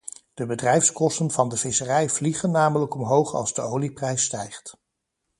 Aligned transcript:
De 0.33 0.45
bedrijfskosten 0.45 1.31
van 1.31 1.49
de 1.49 1.57
visserij 1.57 2.09
vliegen 2.09 2.51
namelijk 2.51 2.93
omhoog 2.95 3.33
als 3.33 3.53
de 3.53 3.61
olieprijs 3.61 4.23
stijgt. 4.23 4.75